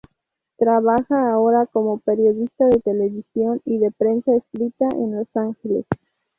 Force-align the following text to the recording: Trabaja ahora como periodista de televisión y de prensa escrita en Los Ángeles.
Trabaja 0.57 1.29
ahora 1.29 1.67
como 1.67 1.99
periodista 1.99 2.65
de 2.65 2.79
televisión 2.79 3.61
y 3.65 3.77
de 3.77 3.91
prensa 3.91 4.33
escrita 4.33 4.87
en 4.95 5.15
Los 5.15 5.27
Ángeles. 5.35 5.85